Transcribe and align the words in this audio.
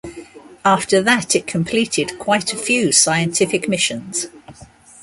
After 0.65 0.99
that 1.03 1.35
it 1.35 1.45
completed 1.45 2.17
quite 2.17 2.53
a 2.53 2.57
few 2.57 2.91
scientific 2.91 3.69
missions. 3.69 4.29